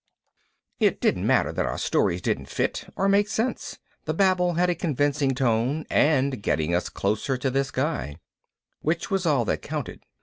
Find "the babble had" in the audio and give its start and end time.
4.05-4.67